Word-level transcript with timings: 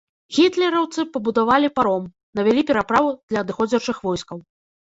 Гітлераўцы 0.35 1.05
пабудавалі 1.17 1.69
паром, 1.77 2.09
навялі 2.41 2.65
пераправу 2.73 3.15
для 3.29 3.37
адыходзячых 3.49 4.05
войскаў. 4.11 4.37